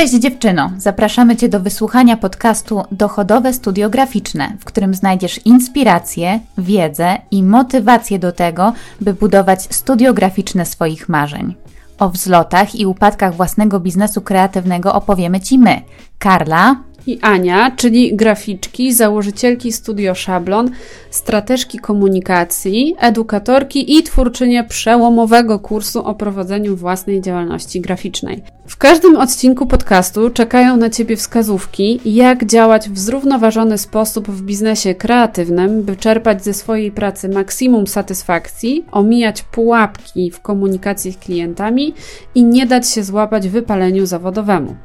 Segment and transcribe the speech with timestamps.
[0.00, 0.70] Cześć dziewczyno!
[0.78, 8.18] Zapraszamy Cię do wysłuchania podcastu Dochodowe Studio Graficzne, w którym znajdziesz inspirację, wiedzę i motywację
[8.18, 11.54] do tego, by budować studio graficzne swoich marzeń.
[11.98, 15.80] O wzlotach i upadkach własnego biznesu kreatywnego opowiemy Ci my,
[16.18, 20.70] Karla i Ania, czyli graficzki, założycielki Studio Szablon,
[21.10, 28.42] strateżki komunikacji, edukatorki i twórczynie przełomowego kursu o prowadzeniu własnej działalności graficznej.
[28.66, 34.94] W każdym odcinku podcastu czekają na Ciebie wskazówki, jak działać w zrównoważony sposób w biznesie
[34.94, 41.94] kreatywnym, by czerpać ze swojej pracy maksimum satysfakcji, omijać pułapki w komunikacji z klientami
[42.34, 44.76] i nie dać się złapać wypaleniu zawodowemu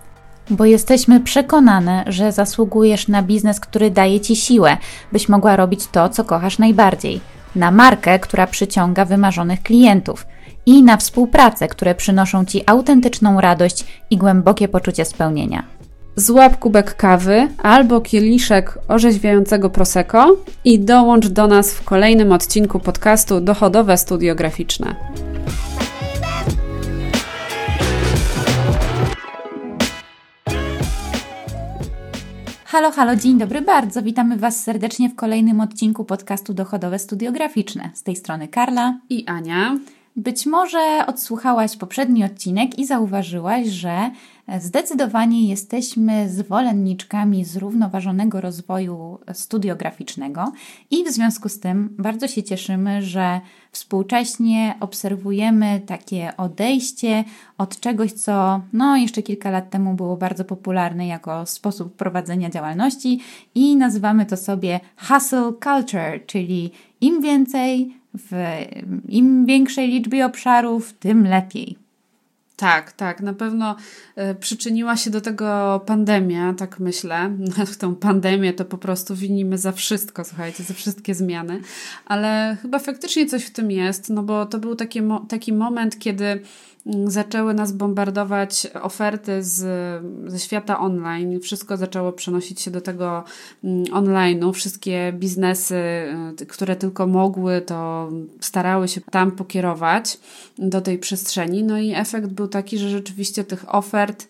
[0.50, 4.78] bo jesteśmy przekonane, że zasługujesz na biznes, który daje ci siłę,
[5.12, 7.22] byś mogła robić to, co kochasz najbardziej,
[7.56, 10.28] na markę, która przyciąga wymarzonych klientów
[10.66, 15.64] i na współpracę, które przynoszą ci autentyczną radość i głębokie poczucie spełnienia.
[16.16, 23.42] Złap kubek kawy albo kieliszek orzeźwiającego prosecco i dołącz do nas w kolejnym odcinku podcastu
[23.42, 24.96] Dochodowe Studio Graficzne.
[32.76, 34.04] Halo, halo, dzień dobry bardzo.
[34.04, 37.90] Witamy Was serdecznie w kolejnym odcinku podcastu Dochodowe Studio Graficzne.
[37.94, 39.78] Z tej strony Karla i Ania.
[40.16, 44.12] Być może odsłuchałaś poprzedni odcinek i zauważyłaś, że
[44.60, 50.52] zdecydowanie jesteśmy zwolenniczkami zrównoważonego rozwoju studiograficznego
[50.92, 57.24] i w związku z tym bardzo się cieszymy, że współcześnie obserwujemy takie odejście
[57.58, 63.20] od czegoś, co no, jeszcze kilka lat temu było bardzo popularne jako sposób prowadzenia działalności
[63.56, 66.72] i nazywamy to sobie hustle culture, czyli
[67.02, 68.32] im więcej, w
[69.10, 71.78] im większej liczbie obszarów, tym lepiej.
[72.56, 73.76] Tak, tak, na pewno
[74.32, 77.30] y, przyczyniła się do tego pandemia, tak myślę.
[77.74, 81.62] W tą pandemię to po prostu winimy za wszystko, słuchajcie, za wszystkie zmiany,
[82.06, 86.42] ale chyba faktycznie coś w tym jest, no bo to był taki, taki moment, kiedy
[87.08, 89.62] zaczęły nas bombardować oferty z,
[90.32, 91.40] ze świata online.
[91.40, 93.24] Wszystko zaczęło przenosić się do tego
[93.64, 94.54] mm, online'u.
[94.54, 95.76] Wszystkie biznesy,
[96.42, 98.10] y, które tylko mogły, to
[98.40, 100.20] starały się tam pokierować
[100.58, 101.64] do tej przestrzeni.
[101.64, 104.28] No i efekt był taki, że rzeczywiście tych ofert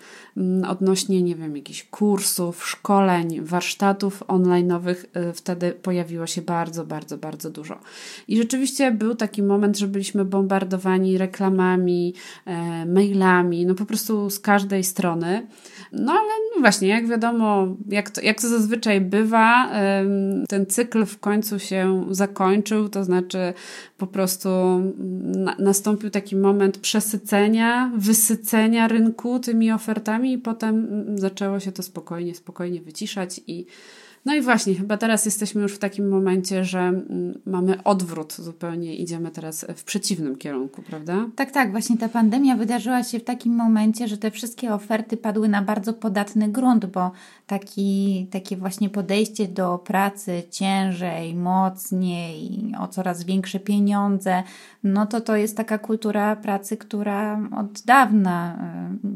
[0.67, 4.95] odnośnie, nie wiem, jakichś kursów, szkoleń, warsztatów online'owych
[5.29, 7.79] y, wtedy pojawiło się bardzo, bardzo, bardzo dużo.
[8.27, 12.13] I rzeczywiście był taki moment, że byliśmy bombardowani reklamami,
[12.45, 15.47] E, mailami, no po prostu z każdej strony.
[15.91, 19.69] No ale no właśnie, jak wiadomo, jak to, jak to zazwyczaj bywa,
[20.49, 23.53] ten cykl w końcu się zakończył, to znaczy
[23.97, 24.49] po prostu
[25.23, 32.35] na, nastąpił taki moment przesycenia, wysycenia rynku tymi ofertami i potem zaczęło się to spokojnie,
[32.35, 33.65] spokojnie wyciszać i
[34.25, 38.95] no i właśnie, chyba teraz jesteśmy już w takim momencie, że mm, mamy odwrót zupełnie,
[38.95, 41.25] idziemy teraz w przeciwnym kierunku, prawda?
[41.35, 45.49] Tak, tak, właśnie ta pandemia wydarzyła się w takim momencie, że te wszystkie oferty padły
[45.49, 47.11] na bardzo podatny grunt, bo
[47.47, 54.43] taki, takie właśnie podejście do pracy ciężej, mocniej, o coraz większe pieniądze,
[54.83, 58.57] no to to jest taka kultura pracy, która od dawna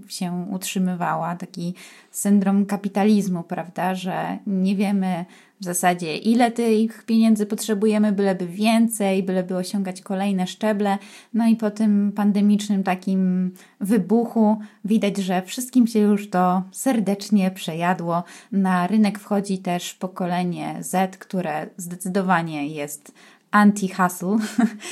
[0.07, 1.73] y, się utrzymywała, taki
[2.11, 5.25] syndrom kapitalizmu, prawda, że nie wiemy
[5.61, 10.97] w zasadzie ile tych pieniędzy potrzebujemy, byleby więcej, byleby osiągać kolejne szczeble.
[11.33, 18.23] No i po tym pandemicznym takim wybuchu widać, że wszystkim się już to serdecznie przejadło.
[18.51, 23.11] Na rynek wchodzi też pokolenie Z, które zdecydowanie jest
[23.51, 24.37] anti-hustle,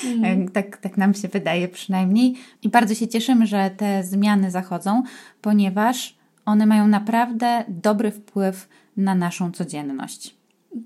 [0.05, 0.49] mm.
[0.55, 2.35] tak, tak nam się wydaje przynajmniej.
[2.63, 5.03] I bardzo się cieszymy, że te zmiany zachodzą,
[5.41, 6.16] ponieważ
[6.47, 10.37] one mają naprawdę dobry wpływ na naszą codzienność.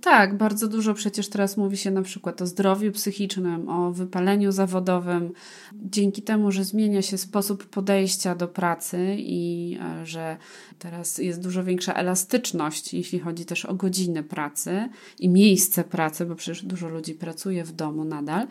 [0.02, 5.32] Tak, bardzo dużo przecież teraz mówi się na przykład o zdrowiu psychicznym, o wypaleniu zawodowym.
[5.74, 10.38] Dzięki temu, że zmienia się sposób podejścia do pracy i e, że
[10.80, 16.36] teraz jest dużo większa elastyczność, jeśli chodzi też o godziny pracy i miejsce pracy, bo
[16.36, 18.48] przecież dużo ludzi pracuje w domu nadal.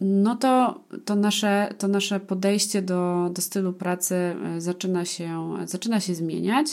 [0.00, 6.00] No to, to, nasze, to nasze podejście do, do stylu pracy e, zaczyna się, zaczyna
[6.00, 6.66] się zmieniać.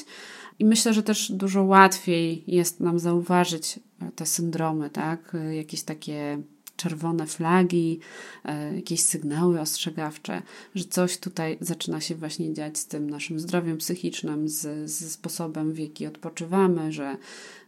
[0.60, 5.36] I myślę, że też dużo łatwiej jest nam zauważyć e, te syndromy, tak?
[5.36, 6.42] E, jakieś takie
[6.76, 8.00] czerwone flagi,
[8.46, 10.42] e, jakieś sygnały ostrzegawcze,
[10.76, 15.74] że coś tutaj zaczyna się właśnie dziać z tym naszym zdrowiem psychicznym, z, ze sposobem,
[15.74, 17.18] w jaki odpoczywamy, że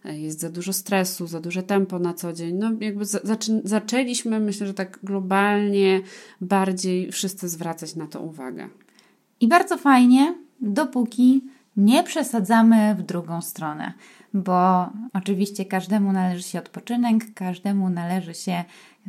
[0.05, 2.55] jest za dużo stresu, za duże tempo na co dzień.
[2.55, 6.01] No, jakby zaczę zaczęliśmy, myślę, że tak globalnie
[6.41, 8.69] bardziej wszyscy zwracać na to uwagę.
[9.39, 11.41] I bardzo fajnie, dopóki
[11.77, 13.93] nie przesadzamy w drugą stronę,
[14.33, 18.63] bo oczywiście każdemu należy się odpoczynek, każdemu należy się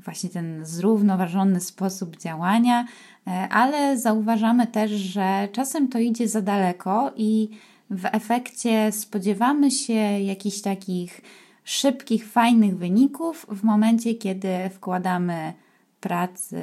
[0.05, 2.87] właśnie ten zrównoważony sposób działania,
[3.27, 7.49] e, ale zauważamy też, że czasem to idzie za daleko i
[7.91, 11.21] w efekcie spodziewamy się jakichś takich
[11.65, 15.53] szybkich, fajnych wyników w momencie, kiedy wkładamy
[16.01, 16.63] pracy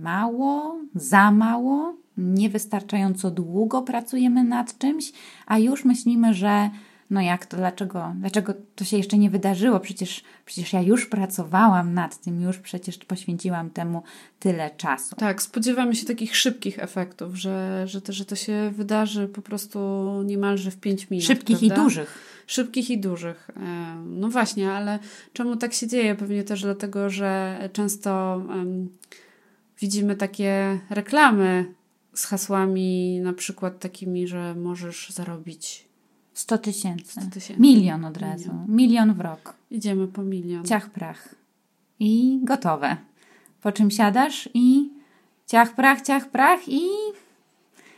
[0.00, 5.12] mało, za mało, niewystarczająco długo pracujemy nad czymś,
[5.46, 6.70] a już myślimy, że
[7.10, 9.80] no jak to, dlaczego, dlaczego to się jeszcze nie wydarzyło?
[9.80, 14.02] Przecież, przecież ja już pracowałam nad tym, już przecież poświęciłam temu
[14.38, 15.16] tyle czasu.
[15.16, 19.78] Tak, spodziewamy się takich szybkich efektów, że, że, to, że to się wydarzy po prostu
[20.24, 21.26] niemalże w pięć minut.
[21.26, 21.74] Szybkich prawda?
[21.74, 22.18] i dużych.
[22.46, 23.50] Szybkich i dużych.
[23.56, 24.98] E, no właśnie, ale
[25.32, 26.14] czemu tak się dzieje?
[26.14, 28.88] Pewnie też dlatego, że często um,
[29.80, 31.74] widzimy takie reklamy
[32.14, 35.89] z hasłami na przykład takimi, że możesz zarobić
[36.40, 37.20] 100 tysięcy.
[37.58, 38.50] Milion od razu.
[38.52, 38.76] Milion.
[38.76, 39.54] Milion w rok.
[39.70, 40.64] Idziemy po milion.
[40.64, 41.34] Ciach prach.
[42.00, 42.96] I gotowe.
[43.62, 44.90] Po czym siadasz i
[45.46, 46.80] ciach prach, ciach prach i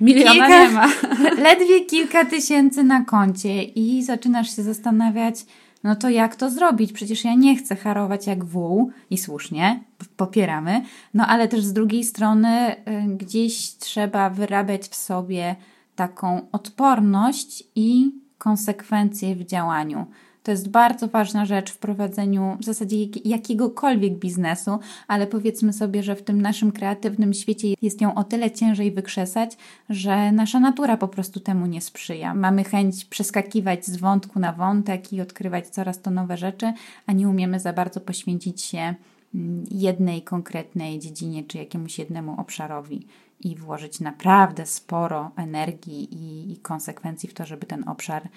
[0.01, 0.87] Miliona kilka, nie ma.
[1.49, 5.47] ledwie kilka tysięcy na koncie i zaczynasz się zastanawiać,
[5.85, 6.93] no to jak to zrobić?
[6.93, 9.85] Przecież ja nie chcę harować jak wół i słusznie,
[10.17, 10.83] popieramy,
[11.15, 15.57] no ale też z drugiej strony y, gdzieś trzeba wyrabiać w sobie
[15.95, 20.07] taką odporność i konsekwencje w działaniu.
[20.43, 24.79] To jest bardzo ważna rzecz w prowadzeniu w zasadzie jakiegokolwiek biznesu,
[25.09, 29.57] ale powiedzmy sobie, że w tym naszym kreatywnym świecie jest ją o tyle ciężej wykrzesać,
[29.91, 32.35] że nasza natura po prostu temu nie sprzyja.
[32.35, 36.73] Mamy chęć przeskakiwać z wątku na wątek i odkrywać coraz to nowe rzeczy,
[37.07, 38.95] a nie umiemy za bardzo poświęcić się
[39.35, 43.07] mm, jednej konkretnej dziedzinie czy jakiemuś jednemu obszarowi
[43.45, 48.29] i włożyć naprawdę sporo energii i, i konsekwencji w to, żeby ten obszar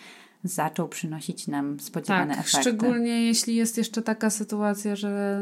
[0.43, 2.61] zaczął przynosić nam spodziewane tak, efekty.
[2.61, 5.41] Szczególnie jeśli jest jeszcze taka sytuacja, że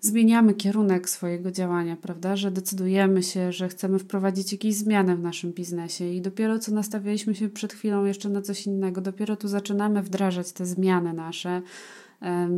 [0.00, 2.36] zmieniamy kierunek swojego działania, prawda?
[2.36, 7.34] Że decydujemy się, że chcemy wprowadzić jakieś zmiany w naszym biznesie i dopiero co nastawialiśmy
[7.34, 11.62] się przed chwilą jeszcze na coś innego, dopiero tu zaczynamy wdrażać te zmiany nasze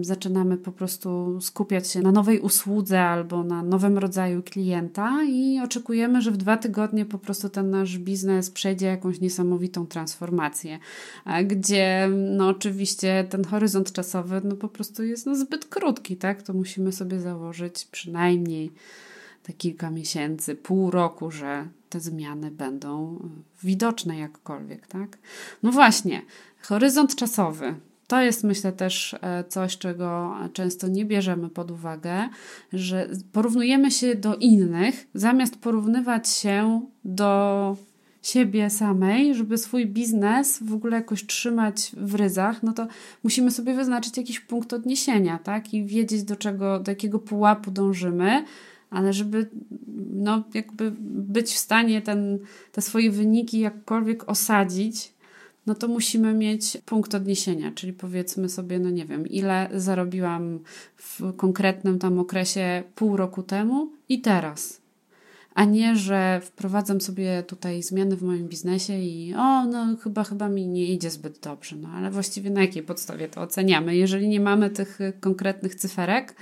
[0.01, 6.23] zaczynamy po prostu skupiać się na nowej usłudze albo na nowym rodzaju klienta i oczekujemy,
[6.23, 10.79] że w dwa tygodnie po prostu ten nasz biznes przejdzie jakąś niesamowitą transformację,
[11.45, 16.43] gdzie no oczywiście ten horyzont czasowy no po prostu jest no zbyt krótki, tak?
[16.43, 18.73] To musimy sobie założyć przynajmniej
[19.43, 23.19] te kilka miesięcy, pół roku, że te zmiany będą
[23.63, 25.19] widoczne jakkolwiek, tak?
[25.63, 26.23] No właśnie,
[26.63, 27.75] horyzont czasowy
[28.07, 32.29] to jest, myślę, też e, coś, czego często nie bierzemy pod uwagę,
[32.73, 37.77] że porównujemy się do innych, zamiast porównywać się do
[38.23, 42.87] siebie samej, żeby swój biznes w ogóle jakoś trzymać w ryzach, no to
[43.25, 45.75] musimy sobie wyznaczyć jakiś punkt odniesienia, tak?
[45.75, 48.45] I wiedzieć, do czego, do jakiego pułapu dążymy,
[48.91, 49.51] ale żeby
[50.13, 52.39] no, jakby być w stanie ten,
[52.73, 55.13] te swoje wyniki jakkolwiek osadzić,
[55.67, 60.61] no to musimy mieć punkt odniesienia, czyli powiedzmy sobie, no nie wiem, ile zarobiłam
[60.97, 64.81] w konkretnym tam okresie pół roku temu i teraz.
[65.55, 70.49] A nie, że wprowadzam sobie tutaj zmiany w moim biznesie i o, no chyba, chyba
[70.49, 71.77] mi nie idzie zbyt dobrze.
[71.77, 73.97] No ale właściwie na jakiej podstawie to oceniamy?
[73.97, 76.35] Jeżeli nie mamy tych konkretnych cyferek,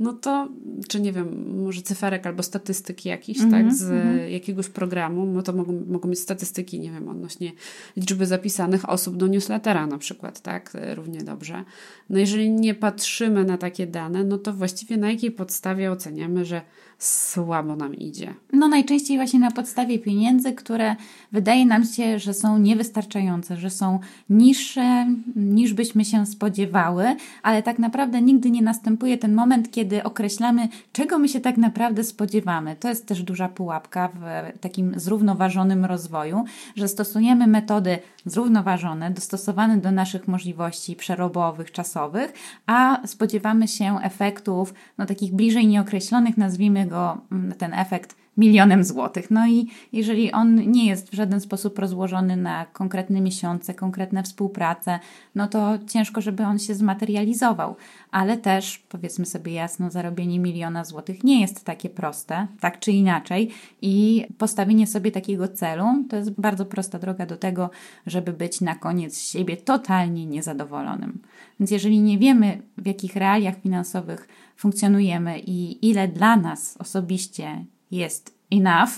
[0.00, 0.48] no to,
[0.88, 4.28] czy nie wiem, może cyferek albo statystyki jakiś, mm -hmm, tak, z mm -hmm.
[4.28, 7.52] jakiegoś programu, no to mogą, mogą być statystyki, nie wiem, odnośnie
[7.96, 11.64] liczby zapisanych osób do newslettera na przykład, tak, równie dobrze.
[12.10, 16.62] No jeżeli nie patrzymy na takie dane, no to właściwie na jakiej podstawie oceniamy, że
[17.00, 18.34] słabo nam idzie?
[18.52, 20.96] No najczęściej właśnie na podstawie pieniędzy, które
[21.32, 23.98] wydaje nam się, że są niewystarczające, że są
[24.30, 30.68] niższe niż byśmy się spodziewały, ale tak naprawdę nigdy nie następuje ten moment, kiedy określamy,
[30.92, 32.76] czego my się tak naprawdę spodziewamy.
[32.76, 36.44] To jest też duża pułapka w takim zrównoważonym rozwoju,
[36.76, 42.32] że stosujemy metody zrównoważone, dostosowane do naszych możliwości przerobowych, czasowych,
[42.66, 49.30] a spodziewamy się efektów no, takich bliżej nieokreślonych, nazwijmy go mm, ten efekt milionem złotych.
[49.30, 54.98] No i jeżeli on nie jest w żaden sposób rozłożony na konkretne miesiące, konkretne współprace,
[55.34, 57.76] no to ciężko, żeby on się zmaterializował.
[58.10, 63.50] Ale też, powiedzmy sobie jasno, zarobienie miliona złotych nie jest takie proste, tak czy inaczej.
[63.82, 67.70] I postawienie sobie takiego celu to jest bardzo prosta droga do tego,
[68.06, 71.18] żeby być na koniec siebie totalnie niezadowolonym.
[71.60, 74.28] Więc jeżeli nie wiemy, w jakich realiach finansowych
[74.60, 78.90] funkcjonujemy i ile dla nas osobiście jest enough,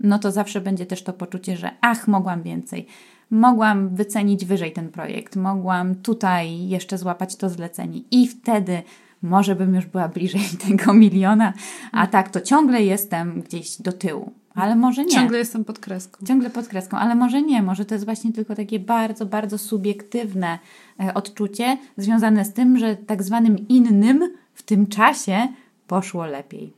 [0.00, 2.86] no to zawsze będzie też to poczucie, że ach, mogłam więcej.
[3.30, 8.82] Mogłam wycenić wyżej ten projekt, mogłam tutaj jeszcze złapać to zlecenie i wtedy
[9.22, 11.52] może bym już była bliżej tego miliona,
[11.92, 14.32] a tak to ciągle jestem gdzieś do tyłu.
[14.54, 15.10] Ale może nie.
[15.10, 16.26] Ciągle jestem pod kreską.
[16.26, 17.62] Ciągle pod kreską, ale może nie.
[17.62, 20.58] Może to jest właśnie tylko takie bardzo, bardzo subiektywne
[21.00, 25.48] e, odczucie związane z tym, że tak zwanym innym w tym czasie
[25.86, 26.72] poszło lepiej.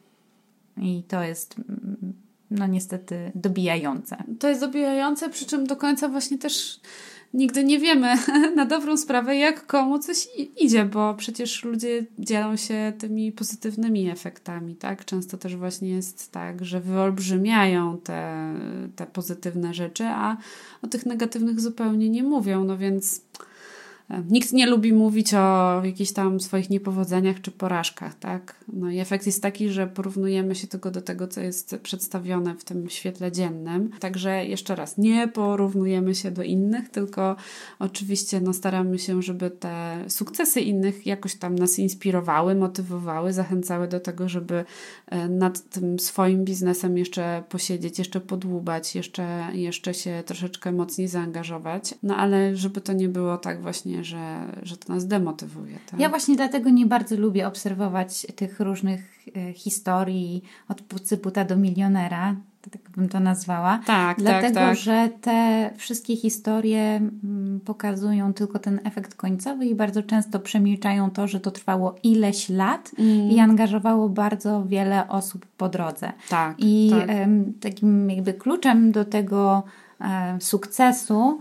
[0.77, 2.13] I to jest mm,
[2.51, 4.25] no niestety dobijające.
[4.39, 6.81] To jest dobijające, przy czym do końca właśnie też
[7.35, 8.15] nigdy nie wiemy
[8.57, 14.77] na dobrą sprawę, jak komu coś idzie, bo przecież ludzie dzielą się tymi pozytywnymi efektami,
[14.77, 15.05] tak?
[15.05, 18.55] Często też właśnie jest tak, że wyolbrzymiają te,
[18.97, 20.37] te pozytywne rzeczy, a
[20.83, 23.21] o tych negatywnych zupełnie nie mówią, no więc
[24.31, 28.65] Nikt nie lubi mówić o jakichś tam swoich niepowodzeniach czy porażkach, tak?
[28.73, 32.65] No i efekt jest taki, że porównujemy się tylko do tego, co jest przedstawione w
[32.65, 33.91] tym świetle dziennym.
[34.01, 37.37] Także jeszcze raz, nie porównujemy się do innych, tylko
[37.79, 44.01] oczywiście no, staramy się, żeby te sukcesy innych jakoś tam nas inspirowały, motywowały, zachęcały do
[44.01, 44.65] tego, żeby
[45.07, 51.95] e, nad tym swoim biznesem jeszcze posiedzieć, jeszcze podłubać, jeszcze, jeszcze się troszeczkę mocniej zaangażować.
[52.03, 55.79] No ale żeby to nie było tak właśnie że, że to nas demotywuje.
[55.91, 56.01] Tak?
[56.01, 62.37] Ja właśnie dlatego nie bardzo lubię obserwować tych różnych e, historii od pucyputa do milionera,
[62.71, 63.79] tak bym to nazwała.
[63.79, 64.77] Tak, tak Dlatego, tak, tak.
[64.77, 71.29] że te wszystkie historie mm, pokazują tylko ten efekt końcowy i bardzo często przemilczają to,
[71.29, 73.31] że to trwało ileś lat mm.
[73.31, 76.13] i angażowało bardzo wiele osób po drodze.
[76.29, 77.17] Tak, I tak.
[77.61, 79.63] takim jakby kluczem do tego
[80.41, 81.41] sukcesu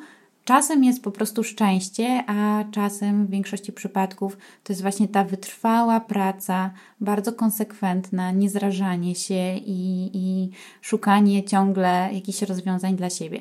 [0.49, 5.99] Czasem jest po prostu szczęście, a czasem w większości przypadków to jest właśnie ta wytrwała
[5.99, 10.49] praca, bardzo konsekwentna, niezrażanie się i, i
[10.81, 13.39] szukanie ciągle jakichś rozwiązań dla siebie.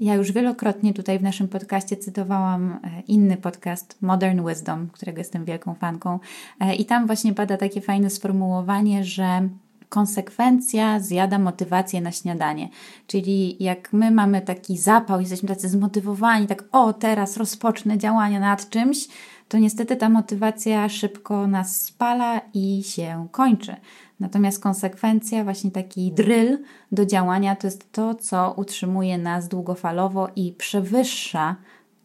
[0.00, 5.44] Ja już wielokrotnie tutaj w naszym podcaście cytowałam e, inny podcast Modern Wisdom, którego jestem
[5.44, 6.18] wielką fanką,
[6.60, 9.48] e, i tam właśnie pada takie fajne sformułowanie, że
[9.88, 12.68] konsekwencja zjada motywację na śniadanie.
[13.06, 18.70] Czyli jak my mamy taki zapał, jesteśmy tacy zmotywowani, tak o, teraz rozpocznę działania nad
[18.70, 19.08] czymś,
[19.48, 23.76] to niestety ta motywacja szybko nas spala i się kończy.
[24.20, 26.58] Natomiast konsekwencja, właśnie taki drill
[26.92, 31.56] do działania, to jest to, co utrzymuje nas długofalowo i przewyższa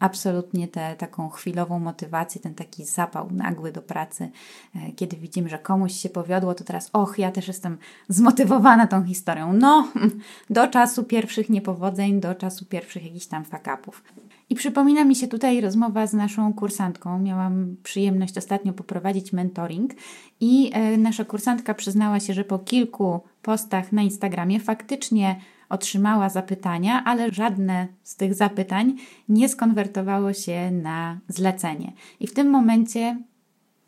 [0.02, 4.30] absolutnie tę taką chwilową motywację, ten taki zapał nagły do pracy,
[4.76, 7.78] e, kiedy widzimy, że komuś się powiodło, to teraz, och, ja też jestem
[8.08, 9.52] zmotywowana tą historią.
[9.52, 9.88] No,
[10.50, 14.02] do czasu pierwszych niepowodzeń, do czasu pierwszych jakichś tam fakapów.
[14.50, 17.18] I przypomina mi się tutaj rozmowa z naszą kursantką.
[17.18, 19.92] Miałam przyjemność ostatnio poprowadzić mentoring
[20.40, 25.36] i e, nasza kursantka przyznała się, że po kilku postach na Instagramie faktycznie
[25.72, 28.94] otrzymała zapytania, ale żadne z tych zapytań
[29.28, 31.92] nie skonwertowało się na zlecenie.
[32.20, 33.16] I w tym momencie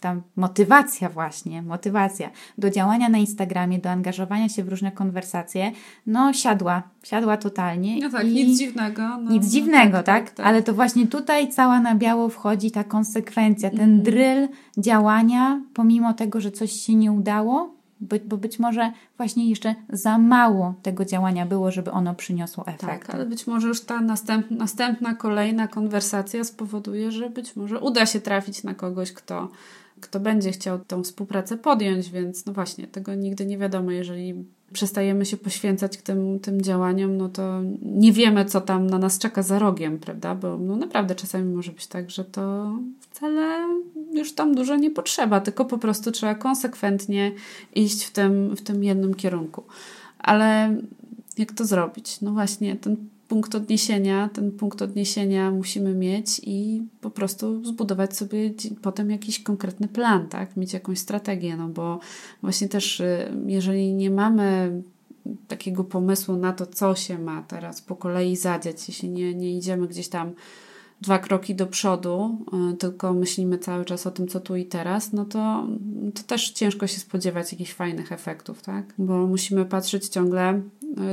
[0.00, 5.72] ta motywacja właśnie, motywacja do działania na Instagramie, do angażowania się w różne konwersacje,
[6.06, 7.98] no siadła, siadła totalnie.
[8.00, 9.02] No tak, nic dziwnego.
[9.02, 12.28] No, nic no, dziwnego, tak, tak, tak, tak, Ale to właśnie tutaj cała na biało
[12.28, 14.02] wchodzi ta konsekwencja, ten mm.
[14.02, 14.48] drill
[14.78, 17.74] działania, pomimo tego, że coś się nie udało,
[18.24, 22.80] bo być może właśnie jeszcze za mało tego działania było, żeby ono przyniosło efekt.
[22.80, 28.06] Tak, ale być może już ta następna, następna, kolejna konwersacja spowoduje, że być może uda
[28.06, 29.48] się trafić na kogoś, kto,
[30.00, 34.44] kto będzie chciał tą współpracę podjąć, więc no właśnie, tego nigdy nie wiadomo, jeżeli
[34.74, 39.42] przestajemy się poświęcać tym, tym działaniom, no to nie wiemy, co tam na nas czeka
[39.42, 40.34] za rogiem, prawda?
[40.34, 43.68] Bo no naprawdę czasami może być tak, że to wcale
[44.12, 47.32] już tam dużo nie potrzeba, tylko po prostu trzeba konsekwentnie
[47.74, 49.62] iść w tym, w tym jednym kierunku.
[50.18, 50.76] Ale
[51.38, 52.20] jak to zrobić?
[52.20, 52.96] No właśnie, ten
[53.28, 59.88] punkt odniesienia, ten punkt odniesienia musimy mieć i po prostu zbudować sobie potem jakiś konkretny
[59.88, 60.56] plan, tak?
[60.56, 61.98] Mieć jakąś strategię, no bo
[62.42, 64.82] właśnie też y, jeżeli nie mamy
[65.48, 69.88] takiego pomysłu na to, co się ma teraz po kolei zadziać, jeśli nie, nie idziemy
[69.88, 70.32] gdzieś tam
[71.00, 72.38] dwa kroki do przodu,
[72.72, 75.66] y, tylko myślimy cały czas o tym, co tu i teraz, no to,
[76.14, 78.94] to też ciężko się spodziewać jakichś fajnych efektów, tak?
[78.98, 80.62] Bo musimy patrzeć ciągle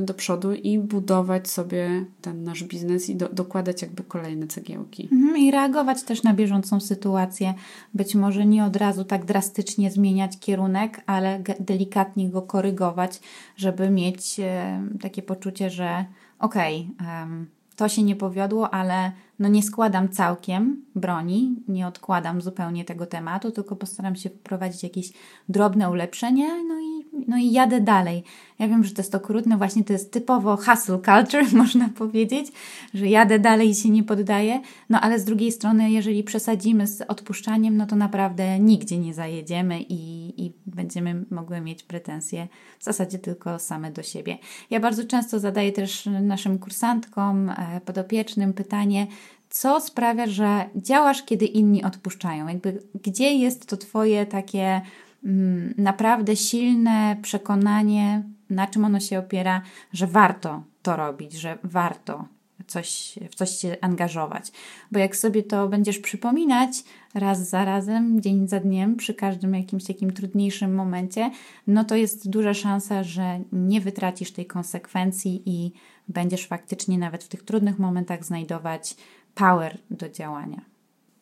[0.02, 5.10] do przodu i budować sobie ten nasz biznes i do, dokładać jakby kolejne cegiełki.
[5.12, 7.54] Mhm, I reagować też na bieżącą sytuację.
[7.94, 13.20] Być może nie od razu tak drastycznie zmieniać kierunek, ale delikatnie go korygować,
[13.58, 16.06] żeby mieć e, takie poczucie, że
[16.40, 17.46] okej, okay,
[17.76, 19.12] to się nie powiodło, ale
[19.42, 25.14] no nie składam całkiem broni, nie odkładam zupełnie tego tematu, tylko postaram się wprowadzić jakieś
[25.50, 28.24] drobne ulepszenie, no i no i jadę dalej.
[28.60, 32.52] Ja wiem, że to jest okrutne, właśnie to jest typowo hustle culture, można powiedzieć,
[32.94, 37.02] że jadę dalej i się nie poddaję, no ale z drugiej strony, jeżeli przesadzimy z
[37.02, 42.48] odpuszczaniem, no to naprawdę nigdzie nie zajedziemy i, i będziemy mogły mieć pretensje
[42.80, 44.38] w zasadzie tylko same do siebie.
[44.70, 49.08] Ja bardzo często zadaję też naszym kursantkom, e, podopiecznym pytanie,
[49.52, 52.48] co sprawia, że działasz, kiedy inni odpuszczają?
[52.48, 54.82] Jakby, gdzie jest to Twoje takie
[55.24, 59.62] mm, naprawdę silne przekonanie, na czym ono się opiera,
[59.94, 62.26] że warto to robić, że warto
[62.68, 64.52] coś, w coś się angażować.
[64.92, 66.72] Bo jak sobie to będziesz przypominać
[67.14, 71.32] raz za razem, dzień za dniem, przy każdym jakimś takim trudniejszym momencie,
[71.68, 75.72] no to jest duża szansa, że nie wytracisz tej konsekwencji i
[76.08, 78.96] będziesz faktycznie nawet w tych trudnych momentach znajdować
[79.42, 80.62] power do działania.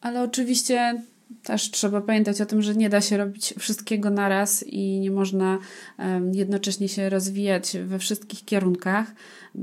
[0.01, 1.01] Ale oczywiście
[1.43, 5.57] też trzeba pamiętać o tym, że nie da się robić wszystkiego naraz i nie można
[6.33, 9.07] jednocześnie się rozwijać we wszystkich kierunkach.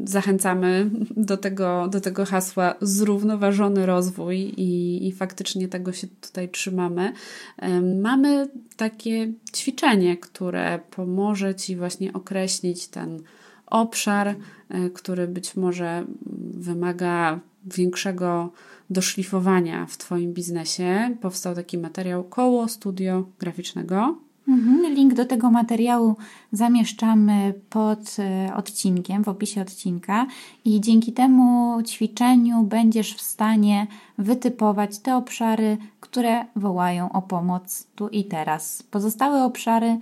[0.04, 7.12] Zachęcamy do tego, do tego hasła zrównoważony rozwój i, i faktycznie tego się tutaj trzymamy.
[8.02, 13.22] Mamy takie ćwiczenie, które pomoże Ci właśnie określić ten
[13.66, 16.04] obszar, e, który być może
[16.54, 18.52] wymaga większego
[18.90, 21.16] doszlifowania w Twoim biznesie.
[21.20, 24.18] Powstał taki materiał koło studio graficznego.
[24.49, 26.16] Mhm, link do tego materiału
[26.52, 30.26] zamieszczamy pod e, odcinkiem, w opisie odcinka,
[30.64, 33.87] i dzięki temu ćwiczeniu będziesz w stanie
[34.18, 38.82] wytypować te obszary, które wołają o pomoc tu i teraz.
[38.82, 39.99] Pozostałe obszary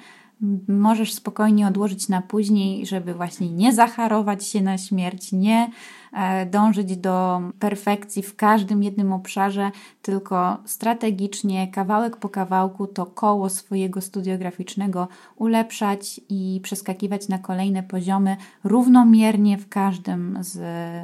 [0.69, 5.71] możesz spokojnie odłożyć na później, żeby właśnie nie zacharować się na śmierć, nie
[6.13, 9.71] e, dążyć do perfekcji w każdym jednym obszarze,
[10.03, 18.37] tylko strategicznie, kawałek po kawałku, to koło swojego studiograficznego ulepszać i przeskakiwać na kolejne poziomy
[18.65, 20.61] równomiernie w każdym z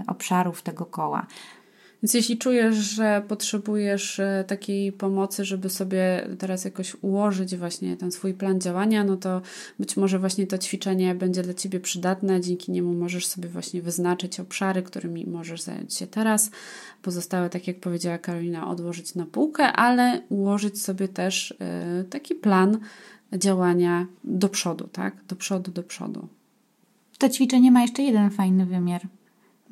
[0.06, 1.26] obszarów tego koła.
[2.02, 8.12] Więc jeśli czujesz, że potrzebujesz e, takiej pomocy, żeby sobie teraz jakoś ułożyć właśnie ten
[8.12, 9.42] swój plan działania, no to
[9.78, 12.40] być może właśnie to ćwiczenie będzie dla Ciebie przydatne.
[12.40, 16.50] Dzięki niemu możesz sobie właśnie wyznaczyć obszary, którymi możesz zająć się teraz.
[17.02, 22.78] Pozostałe, tak jak powiedziała Karolina, odłożyć na półkę, ale ułożyć sobie też e, taki plan
[23.32, 25.14] działania do przodu, tak?
[25.28, 26.28] Do przodu, do przodu.
[27.18, 29.00] To ćwiczenie ma jeszcze jeden fajny wymiar–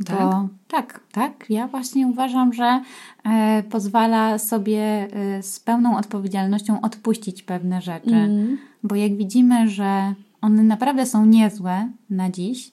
[0.05, 0.19] tak?
[0.19, 1.51] Bo, tak, tak.
[1.51, 2.83] Ja właśnie uważam, że
[3.25, 8.15] e, pozwala sobie e, z pełną odpowiedzialnością odpuścić pewne rzeczy.
[8.15, 8.59] Mm.
[8.83, 12.73] Bo jak widzimy, że one naprawdę są niezłe na dziś,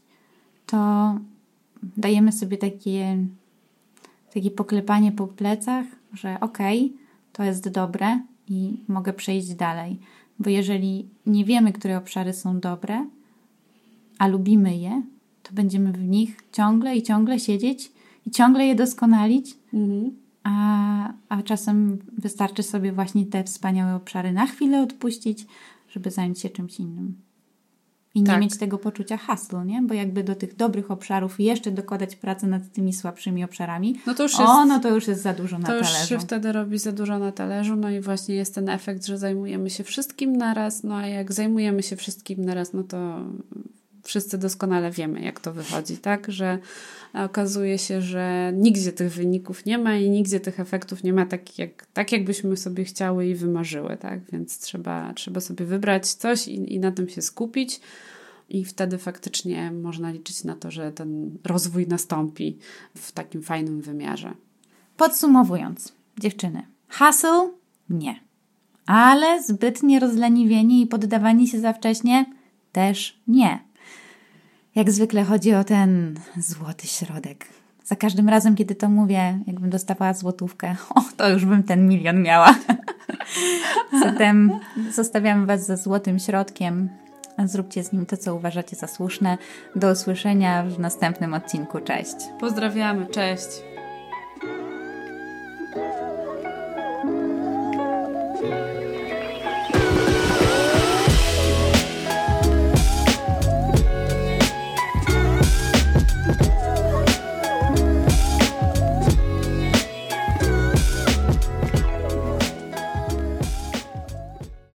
[0.65, 1.13] to
[1.97, 3.17] dajemy sobie takie,
[4.33, 6.97] takie poklepanie po plecach, że okej, okay,
[7.33, 9.99] to jest dobre i mogę przejść dalej.
[10.39, 13.05] Bo jeżeli nie wiemy, które obszary są dobre,
[14.19, 15.01] a lubimy je,
[15.47, 17.91] to będziemy w nich ciągle i ciągle siedzieć
[18.25, 19.57] i ciągle je doskonalić.
[19.73, 20.11] Mhm.
[20.43, 25.45] A, a czasem wystarczy sobie właśnie te wspaniałe obszary na chwilę odpuścić,
[25.89, 27.25] żeby zająć się czymś innym.
[28.15, 28.41] I nie tak.
[28.41, 29.81] mieć tego poczucia haslu, nie?
[29.81, 34.23] Bo jakby do tych dobrych obszarów jeszcze dokładać pracę nad tymi słabszymi obszarami, no to
[34.23, 35.93] już jest, o, no to już jest za dużo na to talerzu.
[35.93, 39.05] To już się wtedy robi za dużo na talerzu, no i właśnie jest ten efekt,
[39.05, 43.19] że zajmujemy się wszystkim naraz, no a jak zajmujemy się wszystkim naraz, no to
[44.05, 46.31] wszyscy doskonale wiemy, jak to wychodzi, tak?
[46.31, 46.59] Że
[47.13, 51.59] okazuje się, że nigdzie tych wyników nie ma i nigdzie tych efektów nie ma tak,
[51.59, 54.19] jak, tak jakbyśmy sobie chciały i wymarzyły, tak?
[54.31, 57.79] Więc trzeba, trzeba sobie wybrać coś i, i na tym się skupić.
[58.49, 62.57] I wtedy faktycznie można liczyć na to, że ten rozwój nastąpi
[62.95, 64.33] w takim fajnym wymiarze.
[64.97, 67.49] Podsumowując, dziewczyny, hustle
[67.89, 68.19] nie.
[68.85, 72.25] Ale zbytnie rozleniwienie i poddawanie się za wcześnie
[72.71, 73.64] też nie.
[74.75, 77.45] Jak zwykle chodzi o ten złoty środek.
[77.83, 82.21] Za każdym razem, kiedy to mówię, jakbym dostawała złotówkę, o, to już bym ten milion
[82.21, 82.55] miała.
[84.03, 84.59] Zatem
[84.91, 86.89] zostawiamy Was ze złotym środkiem.
[87.45, 89.37] Zróbcie z nim to, co uważacie za słuszne.
[89.75, 91.79] Do usłyszenia w następnym odcinku.
[91.79, 92.15] Cześć.
[92.39, 93.74] Pozdrawiamy, cześć.